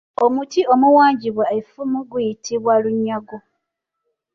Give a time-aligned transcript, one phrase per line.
[0.25, 3.37] Omuti omuwangibwa effumu guyitibwa lunyago.